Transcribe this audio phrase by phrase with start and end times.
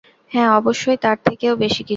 [0.31, 1.89] হ্যাঁ, অবশ্যই, তার থেকেও বেশি কিছু।